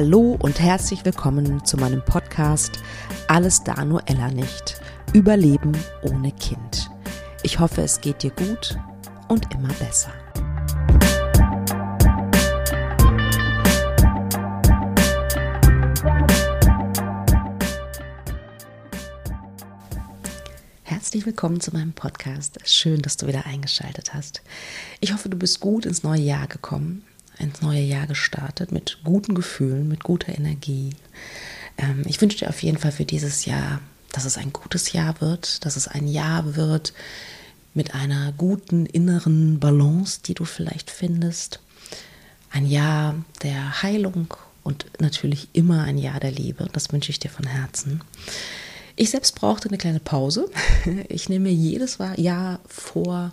Hallo 0.00 0.38
und 0.38 0.60
herzlich 0.60 1.04
willkommen 1.04 1.64
zu 1.64 1.76
meinem 1.76 2.04
Podcast 2.04 2.78
Alles 3.26 3.64
da 3.64 3.84
nur 3.84 4.00
Ella 4.06 4.30
nicht. 4.30 4.80
Überleben 5.12 5.76
ohne 6.02 6.30
Kind. 6.30 6.88
Ich 7.42 7.58
hoffe, 7.58 7.82
es 7.82 8.00
geht 8.00 8.22
dir 8.22 8.30
gut 8.30 8.78
und 9.26 9.52
immer 9.52 9.72
besser. 9.74 10.12
Herzlich 20.84 21.26
willkommen 21.26 21.60
zu 21.60 21.72
meinem 21.72 21.92
Podcast. 21.92 22.60
Schön, 22.64 23.02
dass 23.02 23.16
du 23.16 23.26
wieder 23.26 23.46
eingeschaltet 23.46 24.14
hast. 24.14 24.42
Ich 25.00 25.12
hoffe, 25.12 25.28
du 25.28 25.36
bist 25.36 25.58
gut 25.58 25.86
ins 25.86 26.04
neue 26.04 26.20
Jahr 26.20 26.46
gekommen 26.46 27.04
ins 27.38 27.62
neue 27.62 27.80
Jahr 27.80 28.06
gestartet 28.06 28.72
mit 28.72 28.98
guten 29.04 29.34
Gefühlen, 29.34 29.88
mit 29.88 30.04
guter 30.04 30.36
Energie. 30.36 30.90
Ähm, 31.76 32.02
ich 32.06 32.20
wünsche 32.20 32.38
dir 32.38 32.48
auf 32.48 32.62
jeden 32.62 32.78
Fall 32.78 32.92
für 32.92 33.04
dieses 33.04 33.44
Jahr, 33.44 33.80
dass 34.12 34.24
es 34.24 34.38
ein 34.38 34.52
gutes 34.52 34.92
Jahr 34.92 35.20
wird, 35.20 35.64
dass 35.64 35.76
es 35.76 35.88
ein 35.88 36.08
Jahr 36.08 36.56
wird 36.56 36.92
mit 37.74 37.94
einer 37.94 38.32
guten 38.32 38.86
inneren 38.86 39.60
Balance, 39.60 40.20
die 40.24 40.34
du 40.34 40.44
vielleicht 40.44 40.90
findest. 40.90 41.60
Ein 42.50 42.66
Jahr 42.66 43.14
der 43.42 43.82
Heilung 43.82 44.34
und 44.64 44.86
natürlich 45.00 45.48
immer 45.52 45.84
ein 45.84 45.98
Jahr 45.98 46.18
der 46.18 46.32
Liebe. 46.32 46.68
Das 46.72 46.92
wünsche 46.92 47.10
ich 47.10 47.18
dir 47.18 47.30
von 47.30 47.46
Herzen. 47.46 48.02
Ich 49.00 49.10
selbst 49.10 49.36
brauchte 49.36 49.68
eine 49.68 49.78
kleine 49.78 50.00
Pause. 50.00 50.50
Ich 51.08 51.28
nehme 51.28 51.48
mir 51.48 51.54
jedes 51.54 51.98
Jahr 52.16 52.58
vor, 52.66 53.32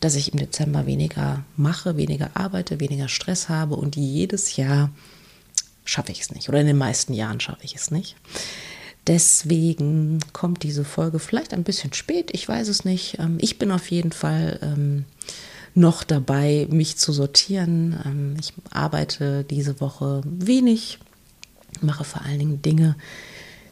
dass 0.00 0.14
ich 0.14 0.32
im 0.32 0.38
Dezember 0.38 0.84
weniger 0.84 1.44
mache, 1.56 1.96
weniger 1.96 2.30
arbeite, 2.34 2.78
weniger 2.78 3.08
Stress 3.08 3.48
habe 3.48 3.76
und 3.76 3.96
jedes 3.96 4.56
Jahr 4.56 4.90
schaffe 5.84 6.12
ich 6.12 6.20
es 6.20 6.30
nicht 6.30 6.50
oder 6.50 6.60
in 6.60 6.66
den 6.66 6.76
meisten 6.76 7.14
Jahren 7.14 7.40
schaffe 7.40 7.64
ich 7.64 7.74
es 7.74 7.90
nicht. 7.90 8.16
Deswegen 9.06 10.18
kommt 10.34 10.62
diese 10.62 10.84
Folge 10.84 11.18
vielleicht 11.18 11.54
ein 11.54 11.64
bisschen 11.64 11.94
spät, 11.94 12.28
ich 12.32 12.46
weiß 12.46 12.68
es 12.68 12.84
nicht. 12.84 13.18
Ähm, 13.18 13.38
ich 13.40 13.58
bin 13.58 13.70
auf 13.70 13.90
jeden 13.90 14.12
Fall 14.12 14.58
ähm, 14.60 15.06
noch 15.74 16.04
dabei, 16.04 16.66
mich 16.70 16.98
zu 16.98 17.12
sortieren. 17.12 17.98
Ähm, 18.04 18.36
ich 18.38 18.52
arbeite 18.70 19.44
diese 19.44 19.80
Woche 19.80 20.20
wenig, 20.24 20.98
mache 21.80 22.04
vor 22.04 22.22
allen 22.22 22.38
Dingen 22.38 22.62
Dinge, 22.62 22.96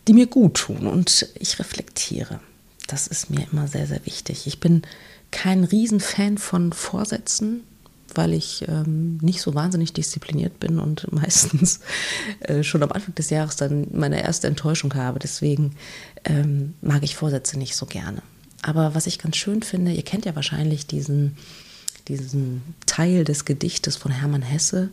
die 0.06 0.14
mir 0.14 0.26
gut 0.26 0.54
tun 0.54 0.86
und 0.86 1.28
ich 1.38 1.58
reflektiere. 1.58 2.40
Das 2.86 3.06
ist 3.06 3.30
mir 3.30 3.46
immer 3.50 3.66
sehr, 3.66 3.86
sehr 3.86 4.04
wichtig. 4.06 4.46
Ich 4.46 4.60
bin 4.60 4.82
kein 5.30 5.64
Riesenfan 5.64 6.38
von 6.38 6.72
Vorsätzen, 6.72 7.64
weil 8.14 8.32
ich 8.32 8.64
ähm, 8.68 9.18
nicht 9.18 9.40
so 9.40 9.54
wahnsinnig 9.54 9.92
diszipliniert 9.92 10.60
bin 10.60 10.78
und 10.78 11.10
meistens 11.12 11.80
äh, 12.40 12.62
schon 12.62 12.82
am 12.82 12.92
Anfang 12.92 13.14
des 13.14 13.30
Jahres 13.30 13.56
dann 13.56 13.88
meine 13.92 14.22
erste 14.22 14.46
Enttäuschung 14.46 14.94
habe. 14.94 15.18
Deswegen 15.18 15.74
ähm, 16.24 16.74
mag 16.80 17.02
ich 17.02 17.16
Vorsätze 17.16 17.58
nicht 17.58 17.76
so 17.76 17.86
gerne. 17.86 18.22
Aber 18.62 18.94
was 18.94 19.06
ich 19.06 19.18
ganz 19.18 19.36
schön 19.36 19.62
finde, 19.62 19.92
ihr 19.92 20.02
kennt 20.02 20.24
ja 20.24 20.34
wahrscheinlich 20.34 20.86
diesen, 20.86 21.36
diesen 22.08 22.62
Teil 22.86 23.24
des 23.24 23.44
Gedichtes 23.44 23.96
von 23.96 24.12
Hermann 24.12 24.42
Hesse. 24.42 24.90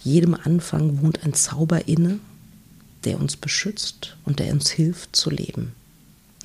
Jedem 0.00 0.34
Anfang 0.34 1.02
wohnt 1.02 1.24
ein 1.24 1.34
Zauber 1.34 1.86
inne, 1.86 2.18
der 3.04 3.20
uns 3.20 3.36
beschützt 3.36 4.16
und 4.24 4.38
der 4.38 4.52
uns 4.52 4.70
hilft 4.70 5.16
zu 5.16 5.30
leben. 5.30 5.74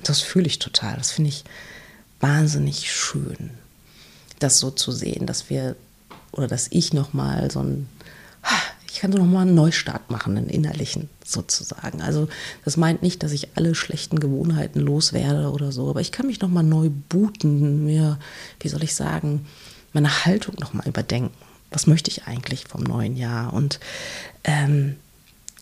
Das 0.02 0.20
fühle 0.20 0.46
ich 0.46 0.58
total. 0.58 0.96
Das 0.96 1.12
finde 1.12 1.30
ich 1.30 1.44
wahnsinnig 2.20 2.90
schön, 2.92 3.50
das 4.38 4.58
so 4.58 4.70
zu 4.70 4.92
sehen, 4.92 5.26
dass 5.26 5.50
wir 5.50 5.76
oder 6.32 6.46
dass 6.46 6.68
ich 6.70 6.92
nochmal 6.92 7.50
so 7.50 7.60
ein, 7.60 7.88
ich 8.86 9.00
kann 9.00 9.12
so 9.12 9.18
nochmal 9.18 9.46
einen 9.46 9.54
Neustart 9.54 10.10
machen, 10.10 10.36
einen 10.36 10.48
innerlichen 10.48 11.08
sozusagen. 11.24 12.02
Also 12.02 12.28
das 12.64 12.76
meint 12.76 13.02
nicht, 13.02 13.22
dass 13.22 13.32
ich 13.32 13.48
alle 13.56 13.74
schlechten 13.74 14.20
Gewohnheiten 14.20 14.80
loswerde 14.80 15.50
oder 15.50 15.72
so, 15.72 15.90
aber 15.90 16.00
ich 16.00 16.12
kann 16.12 16.26
mich 16.26 16.40
nochmal 16.40 16.64
neu 16.64 16.90
booten, 17.08 17.84
mir, 17.84 18.18
wie 18.60 18.68
soll 18.68 18.82
ich 18.82 18.94
sagen, 18.94 19.46
meine 19.92 20.24
Haltung 20.24 20.54
nochmal 20.58 20.86
überdenken. 20.86 21.34
Was 21.70 21.86
möchte 21.86 22.10
ich 22.10 22.24
eigentlich 22.24 22.64
vom 22.66 22.82
neuen 22.82 23.16
Jahr 23.16 23.52
und 23.52 23.78
ähm, 24.42 24.96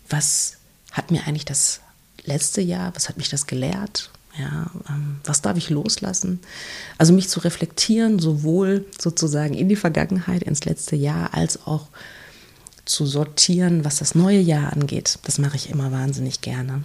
was 0.08 0.56
hat 0.92 1.10
mir 1.10 1.26
eigentlich 1.26 1.44
das 1.44 1.80
letzte 2.24 2.60
Jahr, 2.60 2.94
was 2.94 3.08
hat 3.08 3.16
mich 3.16 3.28
das 3.28 3.46
gelehrt? 3.46 4.10
Ja, 4.38 4.70
ähm, 4.88 5.20
was 5.24 5.42
darf 5.42 5.56
ich 5.56 5.70
loslassen? 5.70 6.40
Also 6.96 7.12
mich 7.12 7.28
zu 7.28 7.40
reflektieren, 7.40 8.18
sowohl 8.18 8.84
sozusagen 8.98 9.54
in 9.54 9.68
die 9.68 9.76
Vergangenheit, 9.76 10.42
ins 10.42 10.64
letzte 10.64 10.96
Jahr, 10.96 11.34
als 11.34 11.66
auch 11.66 11.88
zu 12.84 13.04
sortieren, 13.04 13.84
was 13.84 13.96
das 13.96 14.14
neue 14.14 14.40
Jahr 14.40 14.72
angeht. 14.72 15.18
Das 15.24 15.38
mache 15.38 15.56
ich 15.56 15.70
immer 15.70 15.92
wahnsinnig 15.92 16.40
gerne. 16.40 16.84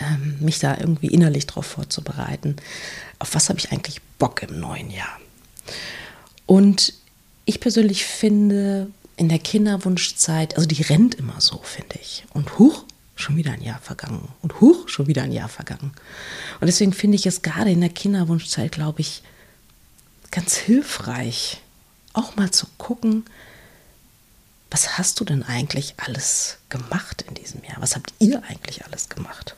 Ähm, 0.00 0.36
mich 0.40 0.58
da 0.58 0.76
irgendwie 0.76 1.06
innerlich 1.06 1.46
darauf 1.46 1.66
vorzubereiten. 1.66 2.56
Auf 3.18 3.34
was 3.34 3.48
habe 3.48 3.58
ich 3.58 3.70
eigentlich 3.70 4.00
Bock 4.18 4.42
im 4.42 4.58
neuen 4.58 4.90
Jahr? 4.90 5.20
Und 6.46 6.92
ich 7.44 7.60
persönlich 7.60 8.04
finde, 8.04 8.88
in 9.16 9.28
der 9.28 9.38
Kinderwunschzeit, 9.38 10.56
also 10.56 10.68
die 10.68 10.82
rennt 10.82 11.14
immer 11.14 11.40
so, 11.40 11.60
finde 11.62 11.96
ich. 12.00 12.24
Und 12.32 12.58
huch, 12.58 12.84
schon 13.16 13.36
wieder 13.36 13.52
ein 13.52 13.62
Jahr 13.62 13.80
vergangen. 13.80 14.28
Und 14.42 14.60
huch, 14.60 14.88
schon 14.88 15.06
wieder 15.06 15.22
ein 15.22 15.32
Jahr 15.32 15.48
vergangen. 15.48 15.92
Und 16.60 16.66
deswegen 16.66 16.92
finde 16.92 17.16
ich 17.16 17.26
es 17.26 17.42
gerade 17.42 17.70
in 17.70 17.80
der 17.80 17.90
Kinderwunschzeit, 17.90 18.70
glaube 18.70 19.00
ich, 19.00 19.22
ganz 20.30 20.54
hilfreich, 20.54 21.62
auch 22.12 22.36
mal 22.36 22.50
zu 22.50 22.66
gucken, 22.78 23.24
was 24.70 24.98
hast 24.98 25.20
du 25.20 25.24
denn 25.24 25.42
eigentlich 25.42 25.94
alles 25.96 26.58
gemacht 26.68 27.22
in 27.22 27.34
diesem 27.34 27.64
Jahr? 27.64 27.76
Was 27.80 27.94
habt 27.94 28.12
ihr 28.18 28.42
eigentlich 28.44 28.84
alles 28.84 29.08
gemacht? 29.08 29.54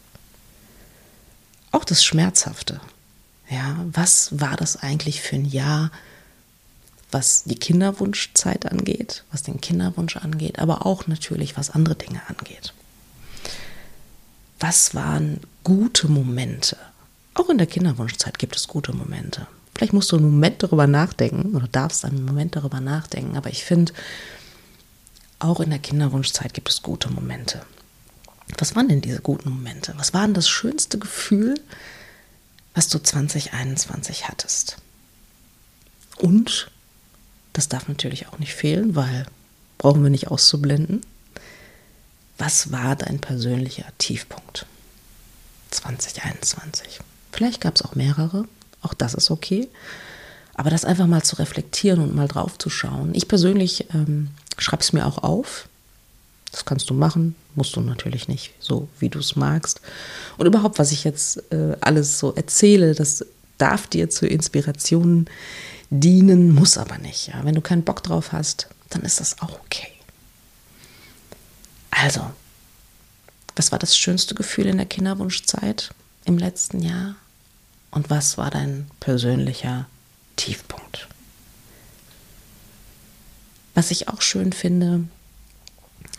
Auch 1.72 1.84
das 1.84 2.04
Schmerzhafte. 2.04 2.80
Ja, 3.50 3.84
was 3.92 4.40
war 4.40 4.56
das 4.56 4.76
eigentlich 4.76 5.20
für 5.22 5.36
ein 5.36 5.46
Jahr, 5.46 5.90
was 7.10 7.44
die 7.44 7.58
Kinderwunschzeit 7.58 8.66
angeht, 8.66 9.24
was 9.32 9.42
den 9.42 9.60
Kinderwunsch 9.60 10.16
angeht, 10.16 10.58
aber 10.58 10.84
auch 10.84 11.06
natürlich, 11.06 11.56
was 11.56 11.70
andere 11.70 11.94
Dinge 11.94 12.20
angeht 12.28 12.74
was 14.58 14.94
waren 14.94 15.40
gute 15.64 16.08
Momente? 16.08 16.76
Auch 17.34 17.48
in 17.48 17.58
der 17.58 17.66
Kinderwunschzeit 17.66 18.38
gibt 18.38 18.56
es 18.56 18.68
gute 18.68 18.92
Momente. 18.92 19.46
Vielleicht 19.74 19.92
musst 19.92 20.10
du 20.10 20.16
einen 20.16 20.30
Moment 20.30 20.62
darüber 20.62 20.86
nachdenken 20.86 21.54
oder 21.54 21.68
darfst 21.68 22.04
einen 22.04 22.24
Moment 22.24 22.56
darüber 22.56 22.80
nachdenken, 22.80 23.36
aber 23.36 23.50
ich 23.50 23.64
finde, 23.64 23.92
auch 25.38 25.60
in 25.60 25.70
der 25.70 25.78
Kinderwunschzeit 25.78 26.52
gibt 26.52 26.68
es 26.68 26.82
gute 26.82 27.10
Momente. 27.10 27.62
Was 28.58 28.74
waren 28.74 28.88
denn 28.88 29.00
diese 29.00 29.20
guten 29.20 29.50
Momente? 29.50 29.94
Was 29.96 30.14
war 30.14 30.22
denn 30.22 30.34
das 30.34 30.48
schönste 30.48 30.98
Gefühl, 30.98 31.54
was 32.74 32.88
du 32.88 32.98
2021 32.98 34.28
hattest? 34.28 34.78
Und, 36.16 36.70
das 37.52 37.68
darf 37.68 37.86
natürlich 37.86 38.26
auch 38.28 38.38
nicht 38.38 38.54
fehlen, 38.54 38.96
weil 38.96 39.26
brauchen 39.76 40.02
wir 40.02 40.10
nicht 40.10 40.28
auszublenden, 40.28 41.02
was 42.38 42.72
war 42.72 42.96
dein 42.96 43.18
persönlicher 43.18 43.86
Tiefpunkt 43.98 44.66
2021? 45.70 47.00
Vielleicht 47.32 47.60
gab 47.60 47.76
es 47.76 47.82
auch 47.82 47.94
mehrere, 47.94 48.44
auch 48.82 48.94
das 48.94 49.14
ist 49.14 49.30
okay. 49.30 49.68
Aber 50.54 50.70
das 50.70 50.84
einfach 50.84 51.06
mal 51.06 51.22
zu 51.22 51.36
reflektieren 51.36 52.00
und 52.00 52.16
mal 52.16 52.26
drauf 52.26 52.58
zu 52.58 52.68
schauen. 52.68 53.14
Ich 53.14 53.28
persönlich 53.28 53.86
ähm, 53.94 54.30
schreibe 54.56 54.82
es 54.82 54.92
mir 54.92 55.06
auch 55.06 55.18
auf. 55.18 55.68
Das 56.50 56.64
kannst 56.64 56.90
du 56.90 56.94
machen, 56.94 57.36
musst 57.54 57.76
du 57.76 57.80
natürlich 57.80 58.26
nicht, 58.26 58.54
so 58.58 58.88
wie 58.98 59.08
du 59.08 59.18
es 59.18 59.36
magst. 59.36 59.80
Und 60.36 60.46
überhaupt, 60.46 60.78
was 60.78 60.90
ich 60.90 61.04
jetzt 61.04 61.52
äh, 61.52 61.76
alles 61.80 62.18
so 62.18 62.34
erzähle, 62.34 62.94
das 62.94 63.24
darf 63.58 63.86
dir 63.86 64.10
zur 64.10 64.30
Inspiration 64.30 65.26
dienen, 65.90 66.52
muss 66.52 66.78
aber 66.78 66.98
nicht. 66.98 67.28
Ja? 67.28 67.44
Wenn 67.44 67.54
du 67.54 67.60
keinen 67.60 67.84
Bock 67.84 68.02
drauf 68.02 68.32
hast, 68.32 68.68
dann 68.90 69.02
ist 69.02 69.20
das 69.20 69.40
auch 69.40 69.60
okay. 69.60 69.97
Also, 72.00 72.30
was 73.56 73.72
war 73.72 73.78
das 73.80 73.98
schönste 73.98 74.36
Gefühl 74.36 74.66
in 74.66 74.76
der 74.76 74.86
Kinderwunschzeit 74.86 75.92
im 76.24 76.38
letzten 76.38 76.80
Jahr? 76.80 77.16
Und 77.90 78.08
was 78.08 78.38
war 78.38 78.50
dein 78.50 78.88
persönlicher 79.00 79.86
Tiefpunkt? 80.36 81.08
Was 83.74 83.90
ich 83.90 84.08
auch 84.08 84.22
schön 84.22 84.52
finde, 84.52 85.08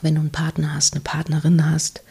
wenn 0.02 0.16
du 0.16 0.22
einen 0.22 0.34
Partner 0.34 0.74
hast, 0.74 0.96
eine 0.96 1.02
Partnerin 1.02 1.70
hast, 1.70 2.02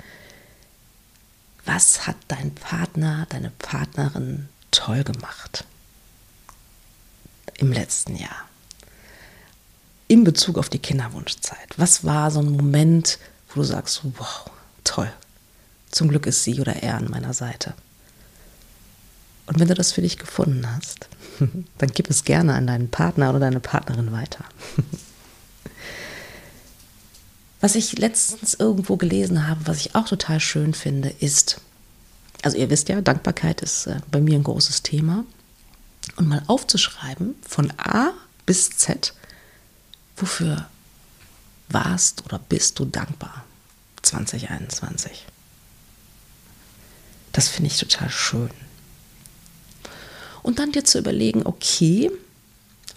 was 1.67 2.07
hat 2.07 2.17
dein 2.29 2.55
Partner, 2.55 3.27
deine 3.29 3.51
Partnerin 3.51 4.49
toll 4.71 5.05
gemacht 5.05 5.65
im 7.59 7.71
letzten 7.71 8.17
Jahr? 8.17 8.49
In 10.07 10.25
Bezug 10.25 10.57
auf 10.57 10.71
die 10.71 10.79
Kinderwunschzeit. 10.79 11.75
Was 11.77 12.03
war 12.05 12.31
so 12.31 12.41
ein 12.41 12.51
Moment, 12.51 13.19
wo 13.49 13.61
du 13.61 13.65
sagst, 13.65 14.01
wow, 14.05 14.51
toll, 14.85 15.11
zum 15.91 16.09
Glück 16.09 16.27
ist 16.27 16.45
sie 16.45 16.61
oder 16.61 16.83
er 16.83 16.97
an 16.97 17.11
meiner 17.11 17.33
Seite. 17.33 17.75
Und 19.47 19.59
wenn 19.59 19.69
du 19.69 19.75
das 19.75 19.93
für 19.93 20.03
dich 20.03 20.19
gefunden 20.19 20.67
hast, 20.75 21.09
dann 21.79 21.91
gib 21.91 22.11
es 22.11 22.25
gerne 22.25 22.55
an 22.55 22.67
deinen 22.67 22.91
Partner 22.91 23.31
oder 23.31 23.41
deine 23.41 23.61
Partnerin 23.61 24.13
weiter. 24.13 24.45
Was 27.61 27.75
ich 27.75 27.99
letztens 27.99 28.55
irgendwo 28.55 28.97
gelesen 28.97 29.49
habe, 29.49 29.67
was 29.67 29.79
ich 29.81 29.97
auch 29.97 30.07
total 30.07 30.39
schön 30.39 30.75
finde, 30.75 31.09
ist, 31.09 31.61
also 32.43 32.57
ihr 32.57 32.71
wisst 32.71 32.89
ja, 32.89 33.01
Dankbarkeit 33.01 33.63
ist 33.63 33.89
äh, 33.89 33.97
bei 34.13 34.21
mir 34.21 34.39
ein 34.39 34.45
großes 34.45 34.83
Thema. 34.83 35.25
Und 36.15 36.29
mal 36.29 36.43
aufzuschreiben 36.47 37.35
von 37.47 37.73
A 37.77 38.13
bis 38.47 38.71
Z, 38.71 39.13
wofür 40.17 40.69
warst 41.69 42.25
oder 42.25 42.39
bist 42.39 42.79
du 42.79 42.85
dankbar 42.85 43.45
2021. 44.03 45.27
Das 47.33 47.49
finde 47.49 47.71
ich 47.71 47.79
total 47.79 48.11
schön. 48.11 48.51
Und 50.43 50.59
dann 50.59 50.73
dir 50.73 50.85
zu 50.85 50.99
überlegen, 50.99 51.47
okay, 51.47 52.11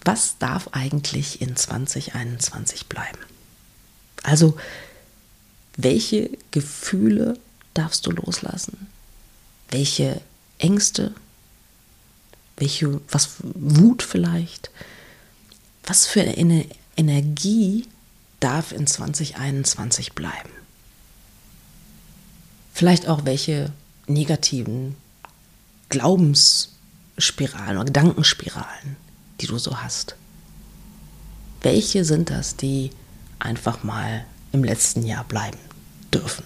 was 0.04 0.38
darf 0.38 0.68
eigentlich 0.72 1.40
in 1.40 1.54
2021 1.54 2.86
bleiben? 2.86 3.18
Also, 4.22 4.56
welche 5.76 6.30
Gefühle 6.50 7.38
darfst 7.74 8.06
du 8.06 8.10
loslassen? 8.10 8.88
Welche 9.70 10.20
Ängste? 10.58 11.14
Welche, 12.56 13.00
was, 13.08 13.30
Wut 13.42 14.02
vielleicht? 14.02 14.70
Was 15.84 16.06
für 16.06 16.22
eine 16.22 16.66
Energie 16.96 17.86
darf 18.42 18.72
in 18.72 18.86
2021 18.86 20.12
bleiben? 20.14 20.50
Vielleicht 22.72 23.08
auch 23.08 23.24
welche 23.24 23.72
negativen 24.06 24.96
Glaubensspiralen 25.88 27.76
oder 27.76 27.84
Gedankenspiralen, 27.84 28.96
die 29.40 29.46
du 29.46 29.58
so 29.58 29.82
hast. 29.82 30.16
Welche 31.60 32.04
sind 32.04 32.30
das, 32.30 32.56
die 32.56 32.90
einfach 33.38 33.84
mal 33.84 34.24
im 34.52 34.64
letzten 34.64 35.06
Jahr 35.06 35.24
bleiben 35.24 35.58
dürfen? 36.12 36.44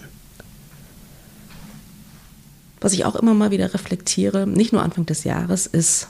Was 2.79 2.93
ich 2.93 3.05
auch 3.05 3.15
immer 3.15 3.33
mal 3.33 3.49
wieder 3.49 3.73
reflektiere, 3.73 4.45
nicht 4.45 4.71
nur 4.71 4.83
Anfang 4.83 5.05
des 5.07 5.23
Jahres, 5.23 5.65
ist, 5.65 6.09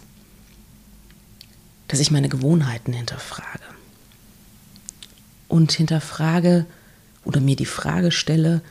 dass 1.88 2.02
ich 2.02 2.12
meine 2.12 2.28
Gewohnheiten 2.28 2.92
hinterfrage. 2.92 3.77
Und 5.48 5.72
hinterfrage 5.72 6.66
oder 7.24 7.40
mir 7.40 7.56
die 7.56 7.66
Frage 7.66 8.12
stelle, 8.12 8.62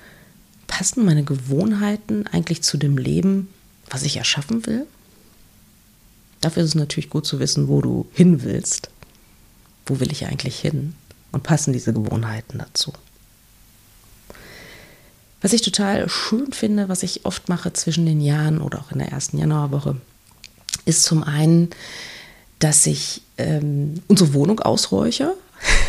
passen 0.67 1.05
meine 1.05 1.25
Gewohnheiten 1.25 2.27
eigentlich 2.27 2.63
zu 2.63 2.77
dem 2.77 2.99
Leben, 2.99 3.49
was 3.89 4.03
ich 4.03 4.17
erschaffen 4.17 4.67
will? 4.67 4.87
Dafür 6.41 6.63
ist 6.63 6.71
es 6.71 6.75
natürlich 6.75 7.11
gut 7.11 7.27
zu 7.27 7.39
wissen, 7.39 7.69
wo 7.69 7.81
du 7.81 8.07
hin 8.13 8.43
willst. 8.43 8.91
Wo 9.87 10.01
will 10.01 10.13
ich 10.13 10.27
eigentlich 10.27 10.59
hin? 10.59 10.95
Und 11.33 11.43
passen 11.43 11.73
diese 11.73 11.93
Gewohnheiten 11.93 12.59
dazu? 12.59 12.93
Was 15.43 15.53
ich 15.53 15.63
total 15.63 16.09
schön 16.09 16.53
finde, 16.53 16.89
was 16.89 17.03
ich 17.03 17.25
oft 17.25 17.49
mache 17.49 17.73
zwischen 17.73 18.07
den 18.07 18.21
Jahren 18.21 18.61
oder 18.61 18.81
auch 18.81 18.91
in 18.91 18.99
der 18.99 19.13
ersten 19.13 19.39
Januarwoche, 19.39 19.97
ist 20.87 21.03
zum 21.03 21.23
einen, 21.23 21.71
dass 22.59 22.87
ich 22.87 23.23
ähm, 23.39 24.03
unsere 24.09 24.35
Wohnung 24.35 24.61
ausräuche. 24.61 25.35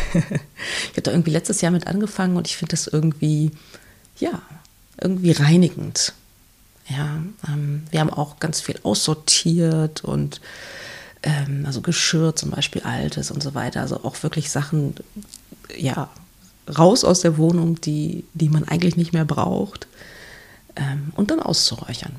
ich 0.14 0.90
habe 0.90 1.02
da 1.02 1.10
irgendwie 1.10 1.30
letztes 1.30 1.60
Jahr 1.60 1.72
mit 1.72 1.86
angefangen 1.86 2.36
und 2.36 2.46
ich 2.46 2.56
finde 2.56 2.70
das 2.70 2.86
irgendwie, 2.86 3.50
ja, 4.18 4.42
irgendwie 5.00 5.32
reinigend. 5.32 6.12
Ja, 6.88 7.22
ähm, 7.46 7.84
wir 7.90 8.00
haben 8.00 8.10
auch 8.10 8.38
ganz 8.40 8.60
viel 8.60 8.78
aussortiert 8.82 10.04
und 10.04 10.40
ähm, 11.22 11.64
also 11.66 11.80
Geschirr 11.82 12.34
zum 12.34 12.50
Beispiel 12.50 12.82
altes 12.82 13.30
und 13.30 13.42
so 13.42 13.54
weiter. 13.54 13.80
Also 13.80 14.04
auch 14.04 14.22
wirklich 14.22 14.50
Sachen, 14.50 14.94
ja, 15.76 16.10
raus 16.78 17.04
aus 17.04 17.20
der 17.20 17.36
Wohnung, 17.36 17.80
die, 17.80 18.24
die 18.34 18.48
man 18.48 18.64
eigentlich 18.64 18.96
nicht 18.96 19.12
mehr 19.12 19.24
braucht 19.24 19.86
ähm, 20.76 21.12
und 21.14 21.30
dann 21.30 21.40
auszuräuchern. 21.40 22.16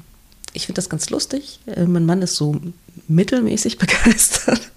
Ich 0.53 0.65
finde 0.65 0.77
das 0.79 0.89
ganz 0.89 1.09
lustig. 1.09 1.59
Äh, 1.67 1.85
mein 1.85 2.05
Mann 2.05 2.21
ist 2.21 2.35
so 2.35 2.59
mittelmäßig 3.07 3.77
begeistert. 3.79 4.71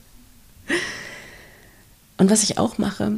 Und 2.23 2.31
was 2.31 2.45
ich 2.45 2.57
auch 2.57 2.79
mache, 2.79 3.15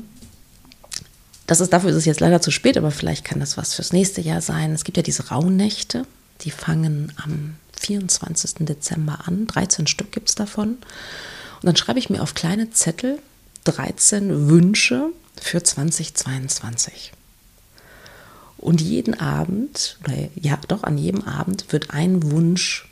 das 1.46 1.60
ist, 1.60 1.74
dafür 1.74 1.90
ist 1.90 1.96
es 1.96 2.06
jetzt 2.06 2.20
leider 2.20 2.40
zu 2.40 2.50
spät, 2.50 2.78
aber 2.78 2.90
vielleicht 2.90 3.22
kann 3.22 3.38
das 3.38 3.58
was 3.58 3.74
fürs 3.74 3.92
nächste 3.92 4.22
Jahr 4.22 4.40
sein. 4.40 4.72
Es 4.72 4.82
gibt 4.82 4.96
ja 4.96 5.02
diese 5.02 5.28
Rauhnächte, 5.28 6.06
die 6.40 6.50
fangen 6.50 7.12
am 7.22 7.56
24. 7.78 8.64
Dezember 8.64 9.18
an. 9.26 9.46
13 9.46 9.88
Stück 9.88 10.10
gibt 10.10 10.30
es 10.30 10.36
davon. 10.36 10.68
Und 10.70 11.64
dann 11.64 11.76
schreibe 11.76 11.98
ich 11.98 12.08
mir 12.08 12.22
auf 12.22 12.32
kleine 12.32 12.70
Zettel 12.70 13.18
13 13.64 14.48
Wünsche 14.48 15.10
für 15.38 15.62
2022. 15.62 17.12
Und 18.56 18.80
jeden 18.80 19.20
Abend, 19.20 19.98
oder 20.02 20.16
ja, 20.34 20.58
doch 20.66 20.82
an 20.82 20.96
jedem 20.96 21.24
Abend 21.24 21.74
wird 21.74 21.90
ein 21.90 22.32
Wunsch, 22.32 22.88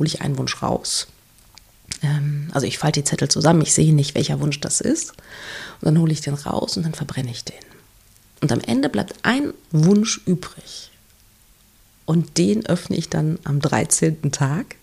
hole 0.00 0.08
ich 0.08 0.20
einen 0.20 0.36
Wunsch 0.36 0.60
raus. 0.62 1.06
Ähm, 2.02 2.50
also 2.52 2.66
ich 2.66 2.78
falte 2.78 3.00
die 3.00 3.04
Zettel 3.04 3.28
zusammen, 3.28 3.62
ich 3.62 3.74
sehe 3.74 3.94
nicht, 3.94 4.14
welcher 4.14 4.40
Wunsch 4.40 4.60
das 4.60 4.80
ist. 4.80 5.10
Und 5.80 5.86
dann 5.86 5.98
hole 5.98 6.12
ich 6.12 6.20
den 6.20 6.34
raus 6.34 6.76
und 6.76 6.84
dann 6.84 6.94
verbrenne 6.94 7.30
ich 7.30 7.44
den. 7.44 7.56
Und 8.40 8.52
am 8.52 8.60
Ende 8.60 8.88
bleibt 8.88 9.14
ein 9.22 9.54
Wunsch 9.70 10.20
übrig. 10.26 10.90
Und 12.06 12.36
den 12.36 12.66
öffne 12.66 12.96
ich 12.96 13.08
dann 13.08 13.38
am 13.44 13.60
13. 13.60 14.30
Tag 14.30 14.76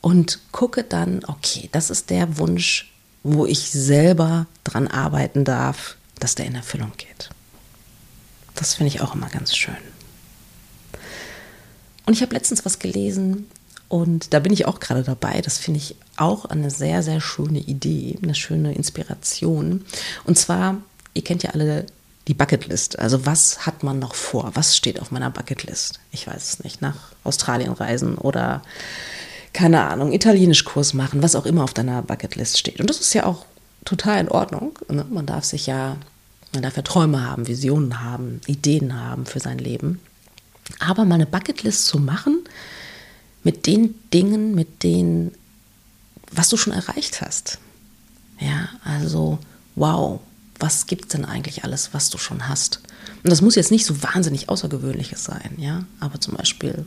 und 0.00 0.40
gucke 0.50 0.82
dann, 0.82 1.24
okay, 1.26 1.68
das 1.72 1.90
ist 1.90 2.10
der 2.10 2.38
Wunsch, 2.38 2.92
wo 3.22 3.46
ich 3.46 3.70
selber 3.70 4.46
dran 4.64 4.88
arbeiten 4.88 5.44
darf, 5.44 5.96
dass 6.18 6.34
der 6.34 6.46
in 6.46 6.54
Erfüllung 6.54 6.92
geht. 6.96 7.30
Das 8.54 8.74
finde 8.74 8.88
ich 8.88 9.00
auch 9.00 9.14
immer 9.14 9.28
ganz 9.28 9.54
schön. 9.54 9.76
Und 12.06 12.14
ich 12.14 12.22
habe 12.22 12.34
letztens 12.34 12.64
was 12.64 12.78
gelesen 12.78 13.46
und 13.88 14.34
da 14.34 14.40
bin 14.40 14.52
ich 14.52 14.66
auch 14.66 14.80
gerade 14.80 15.02
dabei. 15.02 15.40
Das 15.42 15.58
finde 15.58 15.78
ich 15.78 15.96
auch 16.16 16.44
eine 16.46 16.70
sehr, 16.70 17.02
sehr 17.02 17.20
schöne 17.20 17.60
Idee, 17.60 18.18
eine 18.22 18.34
schöne 18.34 18.74
Inspiration. 18.74 19.84
Und 20.24 20.38
zwar, 20.38 20.78
ihr 21.14 21.22
kennt 21.22 21.42
ja 21.42 21.50
alle 21.50 21.86
die 22.26 22.34
Bucketlist. 22.34 22.98
Also 22.98 23.26
was 23.26 23.66
hat 23.66 23.82
man 23.82 23.98
noch 23.98 24.14
vor? 24.14 24.50
Was 24.54 24.76
steht 24.76 25.00
auf 25.00 25.12
meiner 25.12 25.30
Bucketlist? 25.30 26.00
Ich 26.10 26.26
weiß 26.26 26.48
es 26.48 26.64
nicht. 26.64 26.82
Nach 26.82 26.96
Australien 27.22 27.72
reisen 27.72 28.18
oder 28.18 28.62
keine 29.52 29.84
Ahnung, 29.84 30.12
Italienisch-Kurs 30.12 30.92
machen, 30.92 31.22
was 31.22 31.34
auch 31.34 31.46
immer 31.46 31.64
auf 31.64 31.72
deiner 31.72 32.02
Bucketlist 32.02 32.58
steht. 32.58 32.80
Und 32.80 32.90
das 32.90 33.00
ist 33.00 33.14
ja 33.14 33.24
auch 33.24 33.46
total 33.84 34.20
in 34.20 34.28
Ordnung. 34.28 34.78
Ne? 34.88 35.06
Man 35.08 35.24
darf 35.24 35.44
sich 35.44 35.66
ja, 35.66 35.96
man 36.52 36.62
darf 36.62 36.76
ja 36.76 36.82
Träume 36.82 37.24
haben, 37.24 37.46
Visionen 37.46 38.02
haben, 38.02 38.40
Ideen 38.46 39.00
haben 39.00 39.24
für 39.24 39.40
sein 39.40 39.58
Leben. 39.58 40.00
Aber 40.80 41.04
mal 41.04 41.14
eine 41.14 41.26
Bucketlist 41.26 41.86
zu 41.86 41.98
machen 41.98 42.45
mit 43.46 43.66
den 43.66 43.94
Dingen, 44.12 44.56
mit 44.56 44.82
denen, 44.82 45.30
was 46.32 46.48
du 46.48 46.56
schon 46.56 46.72
erreicht 46.72 47.20
hast. 47.20 47.60
Ja, 48.40 48.68
also 48.82 49.38
wow, 49.76 50.18
was 50.58 50.88
gibt 50.88 51.04
es 51.04 51.10
denn 51.12 51.24
eigentlich 51.24 51.62
alles, 51.62 51.94
was 51.94 52.10
du 52.10 52.18
schon 52.18 52.48
hast? 52.48 52.80
Und 53.22 53.30
das 53.30 53.42
muss 53.42 53.54
jetzt 53.54 53.70
nicht 53.70 53.86
so 53.86 54.02
wahnsinnig 54.02 54.48
Außergewöhnliches 54.48 55.22
sein, 55.22 55.52
ja, 55.58 55.84
aber 56.00 56.20
zum 56.20 56.34
Beispiel, 56.34 56.86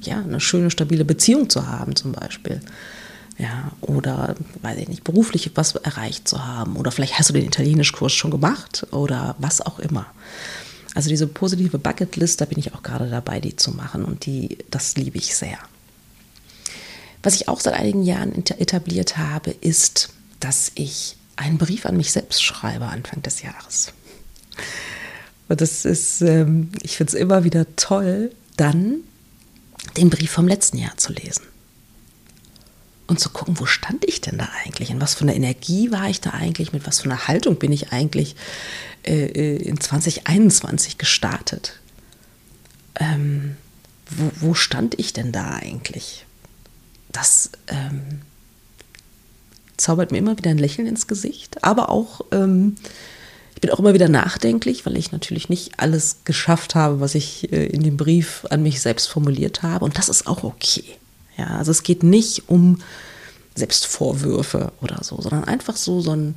ja, 0.00 0.20
eine 0.20 0.38
schöne, 0.38 0.70
stabile 0.70 1.04
Beziehung 1.04 1.50
zu 1.50 1.66
haben, 1.66 1.96
zum 1.96 2.12
Beispiel. 2.12 2.60
Ja, 3.36 3.72
oder, 3.80 4.36
weiß 4.62 4.78
ich 4.78 4.88
nicht, 4.88 5.02
beruflich 5.02 5.50
was 5.56 5.74
erreicht 5.74 6.28
zu 6.28 6.46
haben. 6.46 6.76
Oder 6.76 6.92
vielleicht 6.92 7.18
hast 7.18 7.30
du 7.30 7.34
den 7.34 7.46
Italienischkurs 7.46 8.12
schon 8.12 8.30
gemacht 8.30 8.86
oder 8.92 9.34
was 9.40 9.60
auch 9.60 9.80
immer. 9.80 10.06
Also 10.94 11.08
diese 11.08 11.26
positive 11.26 11.78
Bucketlist, 11.78 12.40
da 12.40 12.44
bin 12.44 12.60
ich 12.60 12.74
auch 12.74 12.84
gerade 12.84 13.10
dabei, 13.10 13.40
die 13.40 13.56
zu 13.56 13.72
machen 13.72 14.04
und 14.04 14.24
die, 14.24 14.58
das 14.70 14.96
liebe 14.96 15.18
ich 15.18 15.34
sehr. 15.34 15.58
Was 17.26 17.34
ich 17.34 17.48
auch 17.48 17.58
seit 17.58 17.74
einigen 17.74 18.04
Jahren 18.04 18.32
etabliert 18.36 19.16
habe, 19.16 19.50
ist, 19.50 20.10
dass 20.38 20.70
ich 20.76 21.16
einen 21.34 21.58
Brief 21.58 21.84
an 21.84 21.96
mich 21.96 22.12
selbst 22.12 22.40
schreibe 22.40 22.86
Anfang 22.86 23.20
des 23.22 23.42
Jahres. 23.42 23.92
Und 25.48 25.60
das 25.60 25.84
ist, 25.84 26.20
ähm, 26.20 26.70
ich 26.82 26.96
finde 26.96 27.10
es 27.10 27.18
immer 27.18 27.42
wieder 27.42 27.66
toll, 27.74 28.30
dann 28.56 28.98
den 29.96 30.08
Brief 30.08 30.30
vom 30.30 30.46
letzten 30.46 30.78
Jahr 30.78 30.96
zu 30.98 31.12
lesen. 31.12 31.42
Und 33.08 33.18
zu 33.18 33.30
gucken, 33.30 33.58
wo 33.58 33.66
stand 33.66 34.04
ich 34.04 34.20
denn 34.20 34.38
da 34.38 34.48
eigentlich? 34.64 34.90
In 34.90 35.00
was 35.00 35.14
für 35.14 35.22
einer 35.22 35.34
Energie 35.34 35.90
war 35.90 36.08
ich 36.08 36.20
da 36.20 36.30
eigentlich? 36.30 36.72
Mit 36.72 36.86
was 36.86 37.00
für 37.00 37.06
einer 37.06 37.26
Haltung 37.26 37.56
bin 37.56 37.72
ich 37.72 37.90
eigentlich 37.90 38.36
äh, 39.02 39.24
äh 39.24 39.56
in 39.56 39.80
2021 39.80 40.96
gestartet? 40.96 41.80
Ähm, 42.94 43.56
wo, 44.08 44.30
wo, 44.36 44.54
stand 44.54 44.96
ich 45.00 45.12
denn 45.12 45.32
da 45.32 45.50
eigentlich? 45.50 46.25
Das 47.16 47.50
ähm, 47.68 48.20
zaubert 49.78 50.12
mir 50.12 50.18
immer 50.18 50.36
wieder 50.36 50.50
ein 50.50 50.58
Lächeln 50.58 50.86
ins 50.86 51.06
Gesicht, 51.06 51.64
aber 51.64 51.88
auch, 51.88 52.20
ähm, 52.30 52.76
ich 53.54 53.62
bin 53.62 53.70
auch 53.70 53.78
immer 53.78 53.94
wieder 53.94 54.10
nachdenklich, 54.10 54.84
weil 54.84 54.98
ich 54.98 55.12
natürlich 55.12 55.48
nicht 55.48 55.80
alles 55.80 56.18
geschafft 56.24 56.74
habe, 56.74 57.00
was 57.00 57.14
ich 57.14 57.50
äh, 57.52 57.66
in 57.68 57.82
dem 57.82 57.96
Brief 57.96 58.44
an 58.50 58.62
mich 58.62 58.82
selbst 58.82 59.06
formuliert 59.06 59.62
habe. 59.62 59.86
Und 59.86 59.96
das 59.96 60.10
ist 60.10 60.26
auch 60.26 60.44
okay. 60.44 60.84
Ja, 61.38 61.56
also 61.56 61.70
es 61.70 61.82
geht 61.82 62.02
nicht 62.02 62.50
um 62.50 62.82
Selbstvorwürfe 63.54 64.72
oder 64.82 65.02
so, 65.02 65.18
sondern 65.18 65.44
einfach 65.44 65.76
so 65.76 66.02
so 66.02 66.14
ein 66.14 66.36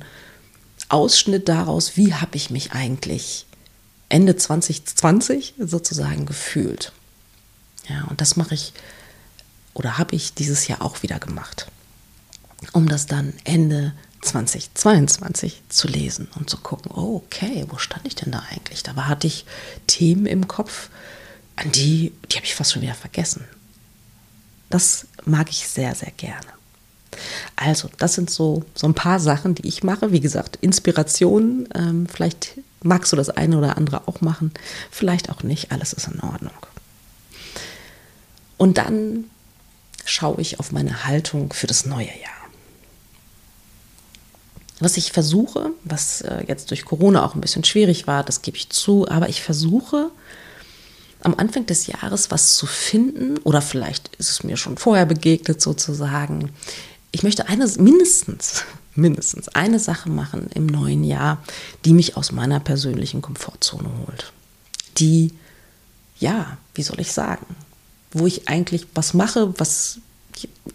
Ausschnitt 0.88 1.46
daraus, 1.50 1.98
wie 1.98 2.14
habe 2.14 2.36
ich 2.36 2.48
mich 2.48 2.72
eigentlich 2.72 3.44
Ende 4.08 4.34
2020 4.34 5.54
sozusagen 5.58 6.24
gefühlt. 6.24 6.92
Ja, 7.86 8.04
und 8.08 8.22
das 8.22 8.36
mache 8.36 8.54
ich 8.54 8.72
oder 9.74 9.98
habe 9.98 10.16
ich 10.16 10.34
dieses 10.34 10.68
Jahr 10.68 10.82
auch 10.82 11.02
wieder 11.02 11.18
gemacht, 11.18 11.66
um 12.72 12.88
das 12.88 13.06
dann 13.06 13.32
Ende 13.44 13.92
2022 14.22 15.62
zu 15.68 15.88
lesen 15.88 16.28
und 16.36 16.50
zu 16.50 16.58
gucken, 16.58 16.90
oh, 16.94 17.22
okay, 17.24 17.64
wo 17.68 17.78
stand 17.78 18.06
ich 18.06 18.14
denn 18.14 18.32
da 18.32 18.42
eigentlich? 18.50 18.82
Da 18.82 18.94
hatte 18.94 19.26
ich 19.26 19.46
Themen 19.86 20.26
im 20.26 20.48
Kopf, 20.48 20.90
an 21.56 21.72
die, 21.72 22.12
die 22.30 22.36
habe 22.36 22.46
ich 22.46 22.54
fast 22.54 22.72
schon 22.72 22.82
wieder 22.82 22.94
vergessen. 22.94 23.44
Das 24.68 25.06
mag 25.24 25.50
ich 25.50 25.68
sehr, 25.68 25.94
sehr 25.94 26.12
gerne. 26.12 26.46
Also, 27.56 27.90
das 27.98 28.14
sind 28.14 28.30
so, 28.30 28.64
so 28.74 28.86
ein 28.86 28.94
paar 28.94 29.20
Sachen, 29.20 29.54
die 29.54 29.66
ich 29.66 29.82
mache. 29.82 30.12
Wie 30.12 30.20
gesagt, 30.20 30.56
Inspiration. 30.60 31.68
Ähm, 31.74 32.06
vielleicht 32.06 32.54
magst 32.82 33.12
du 33.12 33.16
das 33.16 33.30
eine 33.30 33.58
oder 33.58 33.76
andere 33.76 34.06
auch 34.06 34.20
machen. 34.20 34.52
Vielleicht 34.90 35.28
auch 35.28 35.42
nicht. 35.42 35.72
Alles 35.72 35.92
ist 35.92 36.06
in 36.06 36.20
Ordnung. 36.20 36.52
Und 38.56 38.78
dann 38.78 39.24
schaue 40.04 40.40
ich 40.40 40.60
auf 40.60 40.72
meine 40.72 41.04
Haltung 41.04 41.52
für 41.52 41.66
das 41.66 41.86
neue 41.86 42.06
Jahr. 42.06 42.40
Was 44.80 44.96
ich 44.96 45.12
versuche, 45.12 45.72
was 45.84 46.22
äh, 46.22 46.44
jetzt 46.48 46.70
durch 46.70 46.86
Corona 46.86 47.24
auch 47.24 47.34
ein 47.34 47.42
bisschen 47.42 47.64
schwierig 47.64 48.06
war, 48.06 48.24
das 48.24 48.40
gebe 48.40 48.56
ich 48.56 48.70
zu, 48.70 49.06
aber 49.08 49.28
ich 49.28 49.42
versuche 49.42 50.10
am 51.22 51.34
Anfang 51.34 51.66
des 51.66 51.86
Jahres 51.86 52.30
was 52.30 52.56
zu 52.56 52.66
finden, 52.66 53.36
oder 53.38 53.60
vielleicht 53.60 54.16
ist 54.16 54.30
es 54.30 54.42
mir 54.42 54.56
schon 54.56 54.78
vorher 54.78 55.04
begegnet 55.04 55.60
sozusagen. 55.60 56.50
Ich 57.12 57.22
möchte 57.22 57.46
eine, 57.46 57.66
mindestens, 57.78 58.64
mindestens 58.94 59.48
eine 59.48 59.78
Sache 59.78 60.08
machen 60.08 60.48
im 60.54 60.66
neuen 60.66 61.04
Jahr, 61.04 61.42
die 61.84 61.92
mich 61.92 62.16
aus 62.16 62.32
meiner 62.32 62.58
persönlichen 62.58 63.20
Komfortzone 63.20 63.90
holt. 64.06 64.32
Die, 64.96 65.34
ja, 66.18 66.56
wie 66.74 66.82
soll 66.82 67.00
ich 67.00 67.12
sagen, 67.12 67.44
wo 68.12 68.26
ich 68.26 68.48
eigentlich 68.48 68.86
was 68.94 69.14
mache, 69.14 69.54
was 69.58 69.98